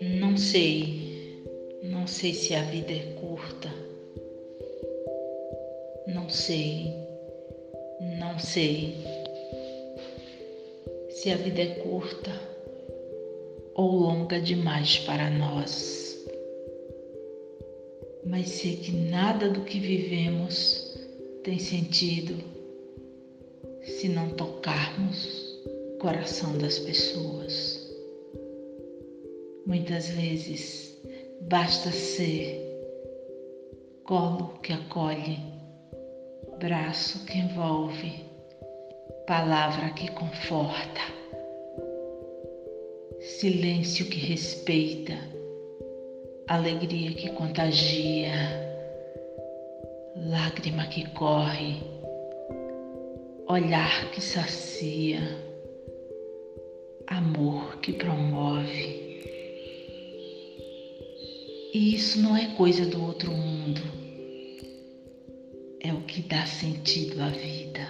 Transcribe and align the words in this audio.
Não 0.00 0.36
sei, 0.36 1.44
não 1.82 2.06
sei 2.06 2.34
se 2.34 2.54
a 2.54 2.62
vida 2.62 2.92
é 2.92 3.14
curta. 3.20 3.68
Não 6.08 6.28
sei, 6.28 6.92
não 8.18 8.38
sei 8.40 8.96
se 11.10 11.30
a 11.30 11.36
vida 11.36 11.62
é 11.62 11.74
curta 11.76 12.32
ou 13.74 13.92
longa 13.92 14.40
demais 14.40 14.98
para 14.98 15.30
nós. 15.30 16.18
Mas 18.24 18.48
sei 18.48 18.76
que 18.76 18.90
nada 18.90 19.48
do 19.48 19.60
que 19.60 19.78
vivemos 19.78 20.98
tem 21.44 21.58
sentido 21.58 22.51
se 24.02 24.08
não 24.08 24.30
tocarmos 24.30 25.62
o 25.64 25.98
coração 25.98 26.58
das 26.58 26.76
pessoas. 26.76 27.88
Muitas 29.64 30.08
vezes 30.08 31.00
basta 31.42 31.92
ser 31.92 32.60
colo 34.02 34.58
que 34.60 34.72
acolhe, 34.72 35.38
braço 36.58 37.24
que 37.26 37.38
envolve, 37.38 38.24
palavra 39.24 39.90
que 39.90 40.10
conforta, 40.10 41.00
silêncio 43.20 44.06
que 44.06 44.18
respeita, 44.18 45.14
alegria 46.48 47.14
que 47.14 47.30
contagia, 47.30 48.32
lágrima 50.16 50.88
que 50.88 51.08
corre, 51.10 52.01
olhar 53.52 54.10
que 54.12 54.20
sacia, 54.22 55.20
amor 57.06 57.76
que 57.80 57.92
promove. 57.92 59.02
E 61.74 61.94
isso 61.94 62.18
não 62.20 62.34
é 62.34 62.46
coisa 62.54 62.86
do 62.86 63.02
outro 63.04 63.30
mundo. 63.30 63.82
É 65.80 65.92
o 65.92 66.00
que 66.00 66.22
dá 66.22 66.46
sentido 66.46 67.20
à 67.20 67.28
vida. 67.28 67.86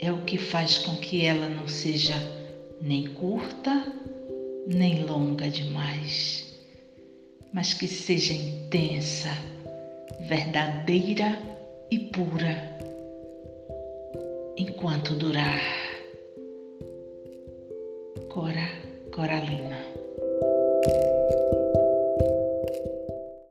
É 0.00 0.10
o 0.10 0.22
que 0.22 0.36
faz 0.36 0.78
com 0.78 0.96
que 0.96 1.24
ela 1.24 1.48
não 1.48 1.68
seja 1.68 2.14
nem 2.82 3.06
curta, 3.14 3.86
nem 4.66 5.04
longa 5.04 5.48
demais, 5.48 6.58
mas 7.52 7.72
que 7.72 7.86
seja 7.86 8.32
intensa, 8.32 9.30
verdadeira 10.26 11.38
e 11.90 11.98
pura 11.98 12.79
enquanto 14.56 15.14
durar. 15.14 15.60
Cora 18.28 18.68
Coralina 19.10 19.99